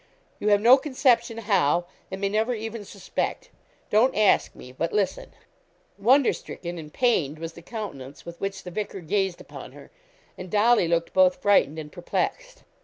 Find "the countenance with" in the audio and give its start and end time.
7.53-8.41